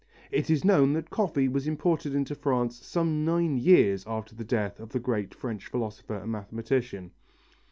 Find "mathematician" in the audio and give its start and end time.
6.31-7.11